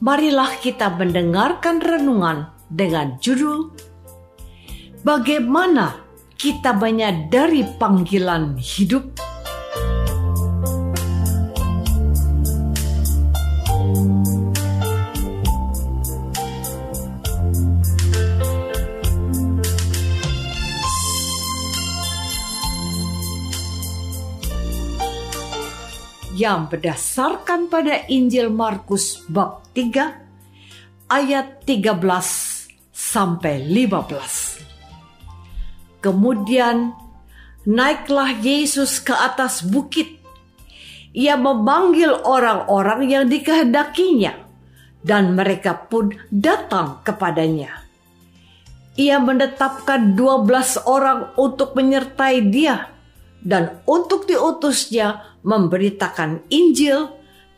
marilah 0.00 0.56
kita 0.58 0.92
mendengarkan 0.96 1.80
renungan 1.80 2.50
dengan 2.72 3.20
judul 3.20 3.70
Bagaimana 5.00 5.96
kita 6.36 6.76
menyadari 6.76 7.64
panggilan 7.80 8.60
hidup? 8.60 9.29
Yang 26.40 26.72
berdasarkan 26.72 27.68
pada 27.68 28.08
Injil 28.08 28.48
Markus 28.48 29.20
bab 29.28 29.60
3 29.76 31.12
ayat 31.12 31.68
13 31.68 32.00
sampai 32.88 33.60
15. 33.68 36.00
Kemudian 36.00 36.96
naiklah 37.68 38.40
Yesus 38.40 39.04
ke 39.04 39.12
atas 39.12 39.60
bukit. 39.60 40.16
Ia 41.12 41.36
memanggil 41.36 42.24
orang-orang 42.24 43.04
yang 43.04 43.24
dikehendakinya 43.28 44.32
dan 45.04 45.36
mereka 45.36 45.76
pun 45.76 46.16
datang 46.32 47.04
kepadanya. 47.04 47.84
Ia 48.96 49.20
menetapkan 49.20 50.16
12 50.16 50.88
orang 50.88 51.36
untuk 51.36 51.76
menyertai 51.76 52.48
dia 52.48 52.88
dan 53.44 53.84
untuk 53.84 54.24
diutusnya 54.24 55.29
memberitakan 55.42 56.48
Injil 56.48 57.08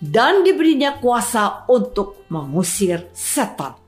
dan 0.03 0.43
diberinya 0.43 0.99
kuasa 0.99 1.67
untuk 1.71 2.27
mengusir 2.27 3.11
setan. 3.15 3.83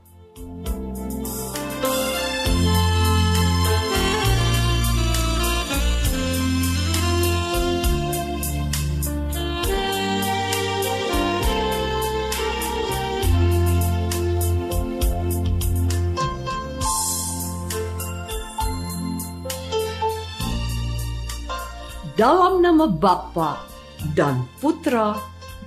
dalam 22.15 22.63
nama 22.63 22.87
Bapa 22.87 23.74
dan 24.15 24.47
Putra 24.63 25.19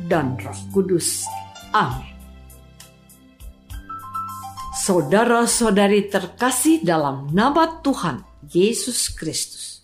dan 0.07 0.39
Roh 0.39 0.59
Kudus. 0.71 1.27
Amin. 1.75 2.15
Saudara-saudari 4.87 6.07
terkasih 6.07 6.79
dalam 6.79 7.27
nama 7.35 7.83
Tuhan 7.83 8.23
Yesus 8.47 9.11
Kristus. 9.11 9.83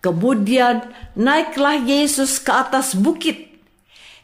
Kemudian 0.00 0.88
naiklah 1.12 1.84
Yesus 1.84 2.40
ke 2.40 2.48
atas 2.48 2.96
bukit. 2.96 3.52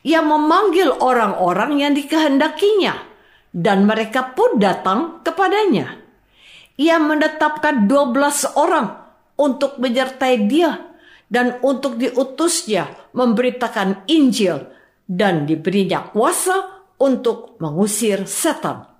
Ia 0.01 0.25
memanggil 0.25 0.89
orang-orang 0.97 1.77
yang 1.77 1.93
dikehendakinya 1.93 3.05
dan 3.53 3.85
mereka 3.85 4.33
pun 4.33 4.57
datang 4.57 5.21
kepadanya. 5.21 6.01
Ia 6.81 6.97
menetapkan 6.97 7.85
12 7.85 8.57
orang 8.57 8.97
untuk 9.37 9.77
menyertai 9.77 10.49
dia 10.49 10.90
dan 11.31 11.63
untuk 11.63 11.97
diutusnya 11.97 13.15
memberitakan 13.15 14.11
Injil 14.11 14.67
dan 15.07 15.47
diberinya 15.47 16.11
kuasa 16.11 16.83
untuk 16.99 17.57
mengusir 17.63 18.27
setan. 18.27 18.91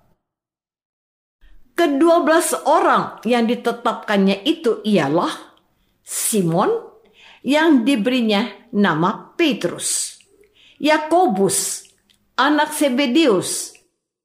Kedua 1.75 2.23
belas 2.23 2.55
orang 2.55 3.19
yang 3.27 3.51
ditetapkannya 3.51 4.47
itu 4.47 4.79
ialah 4.87 5.33
Simon 6.07 6.71
yang 7.43 7.83
diberinya 7.83 8.47
nama 8.71 9.35
Petrus, 9.35 10.21
Yakobus, 10.79 11.89
anak 12.37 12.77
Sebedius, 12.77 13.75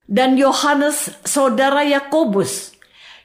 dan 0.05 0.35
Yohanes 0.35 1.15
saudara 1.23 1.87
Yakobus, 1.87 2.75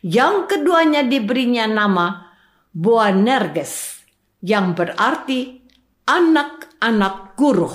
yang 0.07 0.47
keduanya 0.47 1.03
diberinya 1.03 1.67
nama 1.67 2.31
Boanerges 2.71 4.00
yang 4.41 4.73
berarti 4.77 5.61
anak-anak 6.09 7.37
guru. 7.37 7.71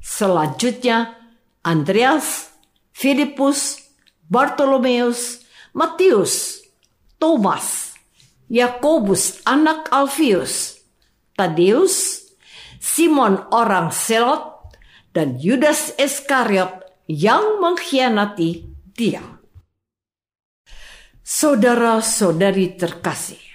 Selanjutnya 0.00 1.14
Andreas, 1.62 2.48
Filipus, 2.92 3.78
Bartolomeus, 4.28 5.44
Matius, 5.76 6.64
Thomas, 7.20 7.94
Yakobus 8.48 9.44
anak 9.44 9.92
Alfius, 9.92 10.80
Tadeus, 11.36 12.24
Simon 12.80 13.44
orang 13.52 13.92
Selot, 13.92 14.72
dan 15.12 15.36
Yudas 15.36 15.92
Iskariot 16.00 16.88
yang 17.08 17.60
mengkhianati 17.60 18.64
dia. 18.96 19.24
Saudara-saudari 21.24 22.80
terkasih, 22.80 23.47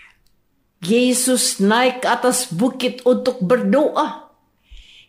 Yesus 0.84 1.64
naik 1.64 2.04
ke 2.04 2.08
atas 2.12 2.52
bukit 2.52 3.00
untuk 3.08 3.40
berdoa. 3.40 4.28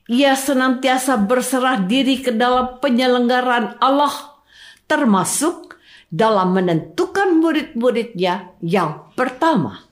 Ia 0.06 0.38
senantiasa 0.38 1.18
berserah 1.18 1.82
diri 1.82 2.22
ke 2.22 2.30
dalam 2.30 2.78
penyelenggaraan 2.78 3.82
Allah, 3.82 4.38
termasuk 4.86 5.74
dalam 6.12 6.54
menentukan 6.54 7.42
murid-muridnya 7.42 8.54
yang 8.62 9.10
pertama. 9.18 9.82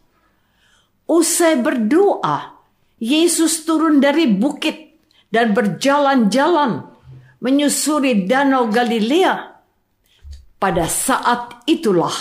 Usai 1.11 1.59
berdoa, 1.59 2.63
Yesus 3.03 3.67
turun 3.67 3.99
dari 3.99 4.31
bukit 4.31 4.95
dan 5.35 5.51
berjalan-jalan 5.51 6.87
menyusuri 7.43 8.29
Danau 8.29 8.71
Galilea. 8.71 9.59
Pada 10.63 10.87
saat 10.87 11.67
itulah 11.67 12.15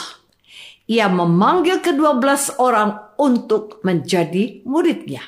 ia 0.89 1.05
memanggil 1.07 1.79
kedua 1.79 2.17
belas 2.17 2.49
orang 2.57 3.10
untuk 3.21 3.85
menjadi 3.85 4.65
muridnya. 4.65 5.21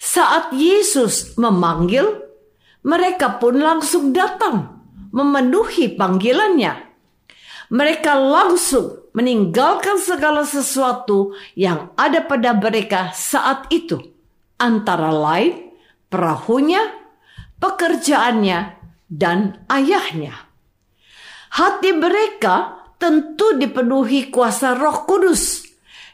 Saat 0.00 0.50
Yesus 0.50 1.38
memanggil, 1.38 2.26
mereka 2.82 3.38
pun 3.38 3.62
langsung 3.62 4.10
datang 4.10 4.82
memenuhi 5.14 5.94
panggilannya. 5.94 6.90
Mereka 7.70 8.18
langsung 8.18 9.06
meninggalkan 9.14 10.02
segala 10.02 10.42
sesuatu 10.42 11.38
yang 11.54 11.94
ada 11.94 12.26
pada 12.26 12.50
mereka 12.58 13.14
saat 13.14 13.70
itu, 13.70 14.00
antara 14.58 15.14
lain 15.14 15.70
perahunya, 16.10 16.82
pekerjaannya, 17.62 18.58
dan 19.06 19.62
ayahnya. 19.70 20.34
Hati 21.50 21.94
mereka 21.94 22.82
tentu 22.98 23.58
dipenuhi 23.58 24.30
kuasa 24.30 24.74
Roh 24.74 25.06
Kudus 25.06 25.59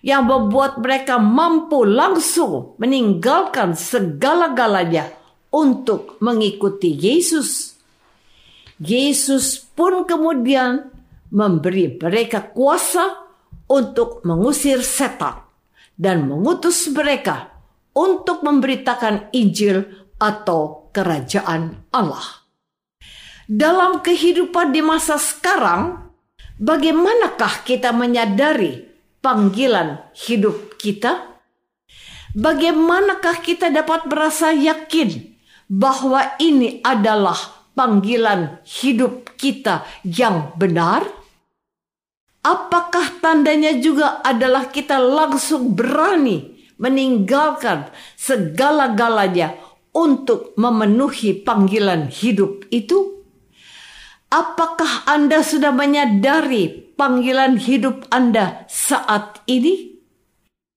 yang 0.07 0.31
membuat 0.31 0.79
mereka 0.79 1.19
mampu 1.19 1.83
langsung 1.83 2.79
meninggalkan 2.79 3.75
segala-galanya 3.75 5.11
untuk 5.51 6.15
mengikuti 6.23 6.95
Yesus. 6.95 7.75
Yesus 8.79 9.59
pun 9.59 10.07
kemudian 10.07 10.95
memberi 11.35 11.99
mereka 11.99 12.39
kuasa 12.55 13.27
untuk 13.67 14.23
mengusir 14.23 14.87
setan 14.87 15.43
dan 15.99 16.31
mengutus 16.31 16.87
mereka 16.95 17.51
untuk 17.91 18.47
memberitakan 18.47 19.35
Injil 19.35 19.91
atau 20.23 20.87
kerajaan 20.95 21.83
Allah. 21.91 22.47
Dalam 23.51 24.07
kehidupan 24.07 24.71
di 24.71 24.87
masa 24.87 25.19
sekarang, 25.19 26.15
bagaimanakah 26.63 27.67
kita 27.67 27.91
menyadari 27.91 28.96
panggilan 29.27 30.07
hidup 30.15 30.79
kita? 30.79 31.35
Bagaimanakah 32.31 33.43
kita 33.43 33.75
dapat 33.75 34.07
merasa 34.07 34.55
yakin 34.55 35.35
bahwa 35.67 36.39
ini 36.39 36.79
adalah 36.87 37.35
panggilan 37.75 38.63
hidup 38.63 39.35
kita 39.35 39.83
yang 40.07 40.55
benar? 40.55 41.03
Apakah 42.47 43.19
tandanya 43.19 43.75
juga 43.83 44.23
adalah 44.23 44.71
kita 44.71 45.03
langsung 45.03 45.75
berani 45.75 46.55
meninggalkan 46.79 47.91
segala-galanya 48.15 49.59
untuk 49.91 50.55
memenuhi 50.55 51.43
panggilan 51.43 52.07
hidup 52.15 52.63
itu? 52.71 53.16
Apakah 54.27 55.07
Anda 55.07 55.47
sudah 55.47 55.71
menyadari 55.71 56.95
panggilan 56.99 57.63
hidup 57.63 58.11
Anda 58.11 58.67
saat 58.67 59.43
ini? 59.47 60.03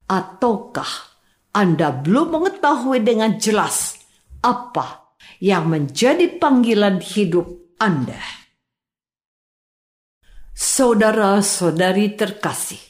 Ataukah 0.06 1.18
Anda 1.54 1.90
belum 1.90 2.38
mengetahui 2.38 3.02
dengan 3.02 3.42
jelas 3.42 3.98
apa 4.46 5.18
yang 5.42 5.70
menjadi 5.70 6.38
panggilan 6.38 7.02
hidup 7.02 7.50
Anda? 7.82 8.22
Saudara-saudari 10.54 12.20
terkasih, 12.20 12.90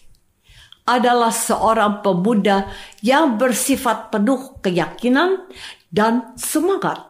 adalah 0.90 1.30
seorang 1.30 2.02
pemuda 2.02 2.66
yang 3.06 3.38
bersifat 3.38 4.10
penuh 4.10 4.58
keyakinan 4.66 5.46
dan 5.94 6.34
semangat. 6.34 7.06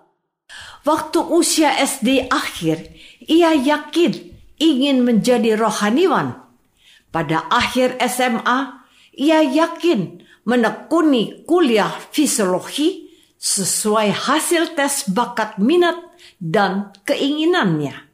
Waktu 0.84 1.20
usia 1.32 1.80
SD 1.80 2.28
akhir, 2.28 2.92
ia 3.30 3.54
yakin 3.54 4.34
ingin 4.58 5.06
menjadi 5.06 5.54
rohaniwan. 5.54 6.42
Pada 7.14 7.46
akhir 7.54 8.02
SMA, 8.10 8.82
ia 9.14 9.46
yakin 9.46 10.26
menekuni 10.50 11.46
kuliah 11.46 11.94
fisiologi 12.10 13.10
sesuai 13.38 14.10
hasil 14.12 14.74
tes 14.74 15.08
bakat 15.14 15.62
minat 15.62 15.96
dan 16.42 16.92
keinginannya. 17.06 18.10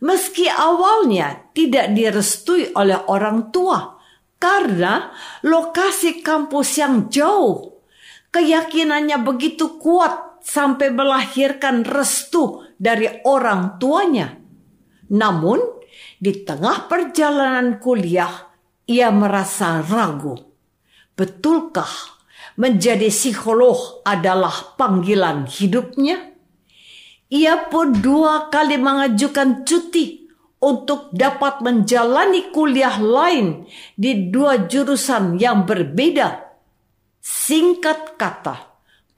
Meski 0.00 0.48
awalnya 0.48 1.52
tidak 1.52 1.92
direstui 1.92 2.72
oleh 2.72 2.96
orang 3.12 3.52
tua 3.52 4.00
karena 4.40 5.12
lokasi 5.44 6.24
kampus 6.24 6.80
yang 6.80 7.12
jauh, 7.12 7.84
keyakinannya 8.32 9.20
begitu 9.20 9.76
kuat 9.76 10.29
sampai 10.42 10.92
melahirkan 10.92 11.86
restu 11.86 12.64
dari 12.80 13.22
orang 13.24 13.76
tuanya. 13.80 14.36
Namun, 15.10 15.58
di 16.20 16.44
tengah 16.44 16.86
perjalanan 16.86 17.80
kuliah, 17.82 18.50
ia 18.86 19.08
merasa 19.10 19.82
ragu. 19.84 20.36
Betulkah 21.16 22.20
menjadi 22.56 23.12
psikolog 23.12 24.04
adalah 24.06 24.76
panggilan 24.76 25.46
hidupnya? 25.46 26.32
Ia 27.30 27.70
pun 27.70 27.94
dua 28.02 28.50
kali 28.50 28.74
mengajukan 28.74 29.62
cuti 29.62 30.26
untuk 30.60 31.08
dapat 31.14 31.64
menjalani 31.64 32.52
kuliah 32.52 33.00
lain 33.00 33.64
di 33.96 34.28
dua 34.28 34.68
jurusan 34.68 35.40
yang 35.40 35.64
berbeda. 35.64 36.50
Singkat 37.20 38.18
kata, 38.18 38.69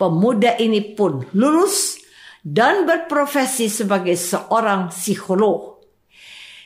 pemuda 0.03 0.59
ini 0.59 0.99
pun 0.99 1.23
lulus 1.31 2.03
dan 2.43 2.83
berprofesi 2.83 3.71
sebagai 3.71 4.19
seorang 4.19 4.91
psikolog. 4.91 5.79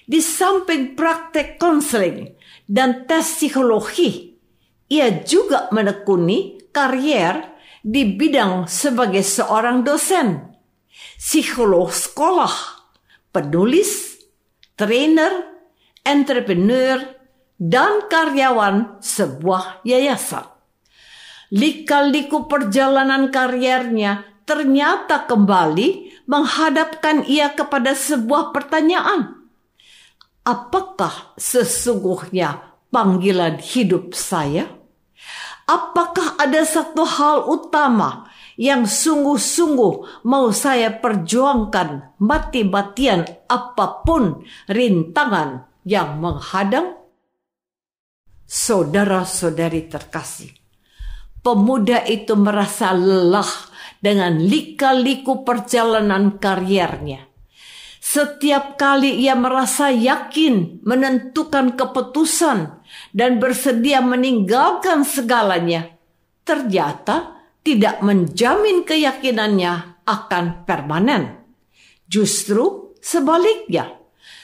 Di 0.09 0.25
samping 0.25 0.97
praktek 0.97 1.61
konseling 1.61 2.33
dan 2.65 3.05
tes 3.05 3.37
psikologi, 3.37 4.41
ia 4.89 5.21
juga 5.21 5.69
menekuni 5.69 6.65
karier 6.73 7.61
di 7.85 8.09
bidang 8.17 8.65
sebagai 8.65 9.21
seorang 9.21 9.85
dosen, 9.85 10.57
psikolog 11.21 11.93
sekolah, 11.93 12.55
penulis, 13.29 14.17
trainer, 14.81 15.45
entrepreneur, 16.09 17.05
dan 17.61 18.09
karyawan 18.09 18.97
sebuah 19.05 19.85
yayasan. 19.85 20.56
Lika-liku 21.55 22.51
perjalanan 22.51 23.31
karirnya 23.31 24.27
ternyata 24.47 25.27
kembali 25.27 26.23
menghadapkan 26.27 27.23
ia 27.27 27.55
kepada 27.55 27.95
sebuah 27.95 28.51
pertanyaan. 28.51 29.47
Apakah 30.47 31.35
sesungguhnya 31.39 32.63
panggilan 32.91 33.59
hidup 33.59 34.15
saya? 34.15 34.71
Apakah 35.67 36.39
ada 36.39 36.63
satu 36.63 37.03
hal 37.03 37.51
utama 37.51 38.31
yang 38.55 38.87
sungguh-sungguh 38.87 40.23
mau 40.23 40.55
saya 40.55 40.95
perjuangkan 40.95 42.15
mati-matian 42.23 43.27
apa 43.51 44.07
pun 44.07 44.47
rintangan 44.71 45.67
yang 45.83 46.23
menghadang? 46.23 46.95
Saudara-saudari 48.47 49.91
terkasih, 49.91 50.55
pemuda 51.47 52.03
itu 52.03 52.35
merasa 52.35 52.91
lelah 52.91 53.47
dengan 54.03 54.43
lika-liku 54.43 55.47
perjalanan 55.47 56.43
karirnya. 56.43 57.23
Setiap 58.03 58.75
kali 58.75 59.23
ia 59.23 59.39
merasa 59.39 59.95
yakin 59.95 60.83
menentukan 60.83 61.79
keputusan 61.79 62.83
dan 63.15 63.39
bersedia 63.39 64.03
meninggalkan 64.03 65.07
segalanya, 65.07 65.95
ternyata 66.43 67.39
tidak 67.63 68.03
menjamin 68.03 68.83
keyakinannya 68.83 70.03
akan 70.03 70.67
permanen. 70.67 71.47
Justru 72.11 72.95
sebaliknya, 72.99 73.91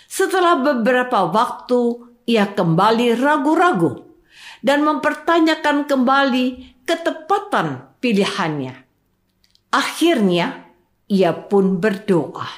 setelah 0.07 0.59
beberapa 0.59 1.27
waktu 1.31 2.11
ia 2.31 2.51
kembali 2.51 3.19
ragu-ragu 3.19 4.07
dan 4.63 4.87
mempertanyakan 4.87 5.87
kembali 5.87 6.72
ketepatan 6.85 7.97
pilihannya. 8.03 8.75
Akhirnya 9.73 10.69
ia 11.09 11.33
pun 11.33 11.81
berdoa, 11.81 12.49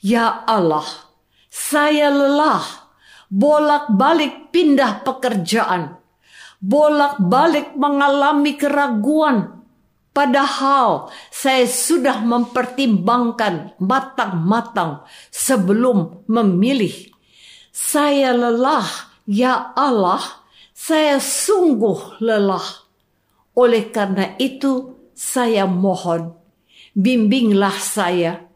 "Ya 0.00 0.44
Allah, 0.48 0.86
saya 1.50 2.12
lelah 2.12 2.86
bolak-balik 3.32 4.54
pindah 4.54 5.02
pekerjaan, 5.02 5.98
bolak-balik 6.62 7.74
mengalami 7.74 8.54
keraguan, 8.54 9.56
padahal 10.16 11.12
saya 11.28 11.68
sudah 11.68 12.22
mempertimbangkan 12.24 13.76
matang-matang 13.82 15.04
sebelum 15.28 16.24
memilih. 16.30 17.12
Saya 17.74 18.32
lelah, 18.32 18.88
ya 19.28 19.76
Allah, 19.76 20.24
saya 20.72 21.20
sungguh 21.20 22.24
lelah. 22.24 22.85
Oleh 23.56 23.88
karena 23.88 24.36
itu, 24.36 24.94
saya 25.16 25.64
mohon, 25.64 26.36
Bimbinglah 26.96 27.76
saya 27.76 28.48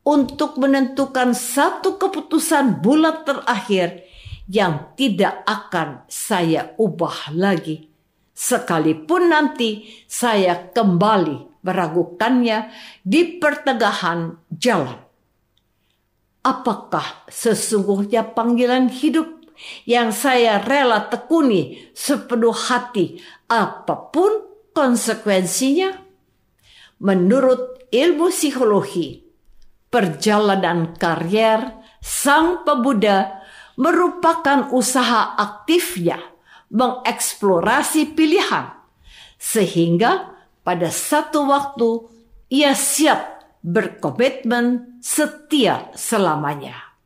untuk 0.00 0.56
menentukan 0.56 1.36
satu 1.36 2.00
keputusan 2.00 2.80
bulat 2.80 3.28
terakhir 3.28 4.08
yang 4.48 4.96
tidak 4.96 5.44
akan 5.44 6.00
saya 6.08 6.72
ubah 6.80 7.36
lagi. 7.36 7.92
Sekalipun 8.32 9.28
nanti 9.28 9.84
saya 10.08 10.72
kembali 10.72 11.60
meragukannya 11.60 12.72
di 13.04 13.36
pertengahan 13.36 14.40
jalan. 14.48 14.96
Apakah 16.40 17.28
sesungguhnya 17.28 18.24
panggilan 18.32 18.88
hidup 18.88 19.28
yang 19.86 20.10
saya 20.10 20.58
rela 20.64 21.06
tekuni 21.06 21.92
sepenuh 21.94 22.56
hati 22.56 23.20
apa 23.52 24.08
pun 24.08 24.32
konsekuensinya? 24.72 25.92
Menurut 27.04 27.92
ilmu 27.92 28.32
psikologi, 28.32 29.20
perjalanan 29.92 30.96
karier 30.96 31.84
sang 32.00 32.64
pemuda 32.64 33.44
merupakan 33.76 34.72
usaha 34.72 35.36
aktifnya 35.36 36.16
mengeksplorasi 36.72 38.16
pilihan, 38.16 38.72
sehingga 39.36 40.32
pada 40.64 40.88
satu 40.88 41.44
waktu 41.44 42.08
ia 42.48 42.72
siap 42.72 43.44
berkomitmen 43.60 44.96
setia 45.04 45.92
selamanya. 45.92 46.96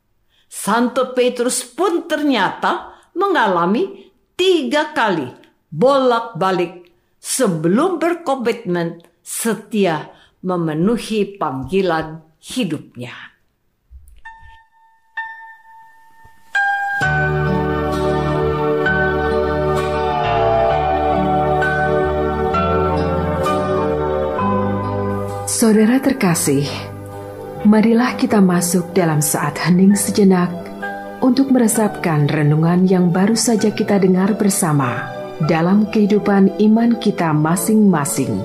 Santo 0.47 1.13
Petrus 1.13 1.67
pun 1.67 2.07
ternyata 2.07 2.95
mengalami 3.17 4.13
tiga 4.39 4.95
kali 4.95 5.46
bolak-balik 5.71 6.91
sebelum 7.19 7.99
berkomitmen 7.99 9.03
setia 9.23 10.11
memenuhi 10.43 11.39
panggilan 11.39 12.23
hidupnya. 12.39 13.15
Saudara 25.47 25.97
terkasih, 25.99 26.69
Marilah 27.67 28.15
kita 28.15 28.39
masuk 28.39 28.95
dalam 28.95 29.19
saat 29.19 29.59
hening 29.59 29.99
sejenak 29.99 30.55
untuk 31.19 31.51
meresapkan 31.51 32.31
renungan 32.31 32.87
yang 32.87 33.11
baru 33.11 33.35
saja 33.35 33.75
kita 33.75 33.99
dengar 33.99 34.39
bersama 34.39 35.17
dalam 35.45 35.85
kehidupan 35.93 36.57
iman 36.65 36.97
kita 36.97 37.37
masing-masing. 37.37 38.41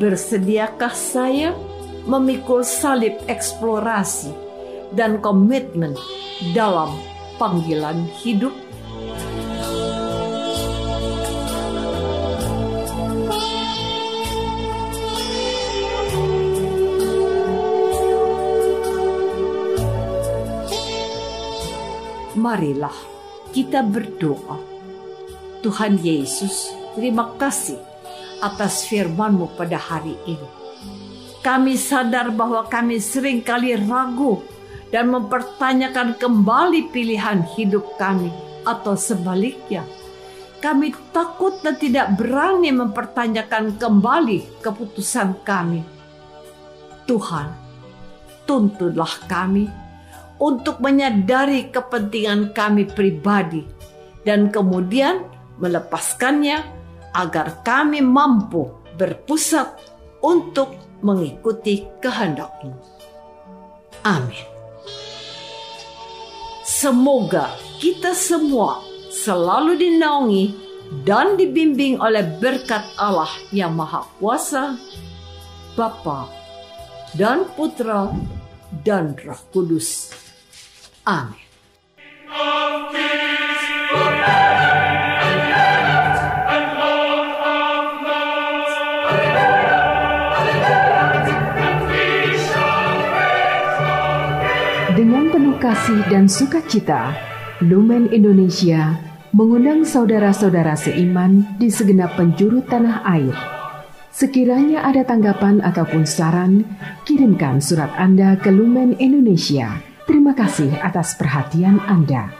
Bersediakah 0.00 0.94
saya 0.96 1.52
memikul 2.08 2.64
salib 2.64 3.20
eksplorasi? 3.28 4.48
dan 4.92 5.20
komitmen 5.20 5.92
dalam 6.56 6.96
panggilan 7.36 8.08
hidup. 8.24 8.54
Marilah 22.38 22.94
kita 23.50 23.82
berdoa. 23.82 24.62
Tuhan 25.58 25.98
Yesus, 25.98 26.70
terima 26.94 27.34
kasih 27.34 27.82
atas 28.38 28.86
firman-Mu 28.86 29.58
pada 29.58 29.74
hari 29.74 30.14
ini. 30.22 30.46
Kami 31.42 31.74
sadar 31.74 32.30
bahwa 32.30 32.62
kami 32.70 33.02
sering 33.02 33.42
kali 33.42 33.74
ragu 33.74 34.38
dan 34.94 35.10
mempertanyakan 35.10 36.14
kembali 36.14 36.94
pilihan 36.94 37.42
hidup 37.58 37.98
kami 37.98 38.30
atau 38.62 38.94
sebaliknya. 38.94 39.82
Kami 40.62 40.94
takut 41.10 41.58
dan 41.58 41.74
tidak 41.74 42.14
berani 42.14 42.70
mempertanyakan 42.70 43.74
kembali 43.82 44.62
keputusan 44.62 45.42
kami. 45.42 45.82
Tuhan, 47.02 47.50
tuntunlah 48.46 49.26
kami 49.26 49.87
untuk 50.38 50.78
menyadari 50.78 51.70
kepentingan 51.70 52.54
kami 52.54 52.86
pribadi 52.86 53.66
dan 54.22 54.50
kemudian 54.54 55.26
melepaskannya 55.58 56.62
agar 57.14 57.62
kami 57.66 57.98
mampu 57.98 58.70
berpusat 58.98 59.78
untuk 60.22 60.74
mengikuti 61.02 61.86
kehendak-Mu. 62.02 62.74
Amin. 64.06 64.46
Semoga 66.66 67.54
kita 67.82 68.14
semua 68.14 68.82
selalu 69.10 69.78
dinaungi 69.78 70.44
dan 71.02 71.34
dibimbing 71.34 71.98
oleh 71.98 72.22
berkat 72.38 72.86
Allah 72.94 73.30
yang 73.50 73.74
Maha 73.74 74.06
Kuasa, 74.18 74.78
Bapa 75.74 76.30
dan 77.16 77.48
Putra 77.56 78.12
dan 78.84 79.16
Roh 79.18 79.42
Kudus. 79.50 80.12
Amin. 81.08 81.48
kasih 95.58 96.06
dan 96.06 96.30
sukacita, 96.30 97.18
Lumen 97.58 98.06
Indonesia 98.14 98.94
mengundang 99.34 99.82
saudara-saudara 99.82 100.78
seiman 100.78 101.44
di 101.58 101.66
segenap 101.66 102.14
penjuru 102.14 102.62
tanah 102.62 103.02
air. 103.02 103.34
Sekiranya 104.14 104.86
ada 104.86 105.02
tanggapan 105.02 105.58
ataupun 105.60 106.06
saran, 106.06 106.62
kirimkan 107.02 107.58
surat 107.58 107.90
Anda 107.98 108.38
ke 108.38 108.54
Lumen 108.54 108.96
Indonesia. 109.02 109.97
Terima 110.08 110.32
kasih 110.32 110.72
atas 110.80 111.20
perhatian 111.20 111.84
Anda. 111.84 112.32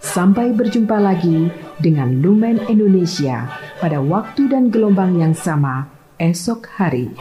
Sampai 0.00 0.56
berjumpa 0.56 0.96
lagi 0.96 1.52
dengan 1.76 2.16
Lumen 2.24 2.64
Indonesia 2.64 3.44
pada 3.76 4.00
waktu 4.00 4.48
dan 4.48 4.72
gelombang 4.72 5.20
yang 5.20 5.36
sama 5.36 5.84
esok 6.16 6.80
hari. 6.80 7.12